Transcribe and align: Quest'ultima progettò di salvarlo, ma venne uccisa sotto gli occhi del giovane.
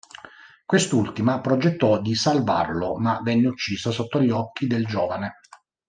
Quest'ultima 0.65 1.41
progettò 1.41 2.01
di 2.01 2.15
salvarlo, 2.15 2.97
ma 2.97 3.21
venne 3.21 3.49
uccisa 3.49 3.91
sotto 3.91 4.19
gli 4.19 4.31
occhi 4.31 4.65
del 4.65 4.87
giovane. 4.87 5.35